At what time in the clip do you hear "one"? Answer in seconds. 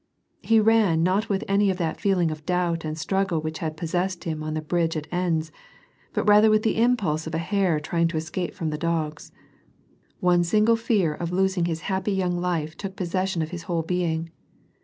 10.19-10.43